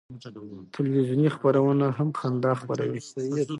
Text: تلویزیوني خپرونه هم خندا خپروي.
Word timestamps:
تلویزیوني 0.75 1.27
خپرونه 1.35 1.87
هم 1.97 2.09
خندا 2.19 2.51
خپروي. 2.61 2.99